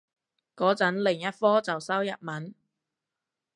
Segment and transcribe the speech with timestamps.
[0.55, 2.55] 個陣另一科就修日文